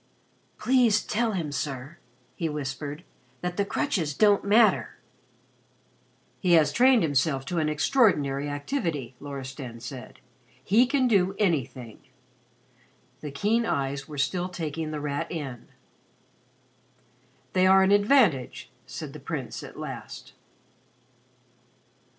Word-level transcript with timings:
"Please 0.57 1.03
tell 1.03 1.33
him, 1.33 1.51
sir," 1.51 1.99
he 2.35 2.49
whispered, 2.49 3.03
"that 3.41 3.55
the 3.55 3.63
crutches 3.63 4.15
don't 4.15 4.43
matter." 4.43 4.97
"He 6.39 6.53
has 6.53 6.71
trained 6.73 7.03
himself 7.03 7.45
to 7.45 7.59
an 7.59 7.69
extraordinary 7.69 8.49
activity," 8.49 9.13
Loristan 9.19 9.79
said. 9.79 10.19
"He 10.63 10.87
can 10.87 11.07
do 11.07 11.35
anything." 11.37 11.99
The 13.19 13.29
keen 13.29 13.63
eyes 13.63 14.07
were 14.07 14.17
still 14.17 14.49
taking 14.49 14.89
The 14.89 14.99
Rat 15.01 15.31
in. 15.31 15.67
"They 17.53 17.67
are 17.67 17.83
an 17.83 17.91
advantage," 17.91 18.71
said 18.87 19.13
the 19.13 19.19
Prince 19.19 19.61
at 19.61 19.77
last. 19.77 20.33